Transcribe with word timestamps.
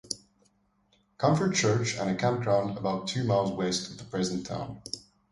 Comfort 1.19 1.53
Church 1.53 1.95
and 1.97 2.09
a 2.09 2.15
campground 2.15 2.75
about 2.75 3.07
two 3.07 3.23
miles 3.23 3.51
west 3.51 3.91
of 3.91 3.97
the 3.99 4.03
present 4.05 4.47
town. 4.47 4.81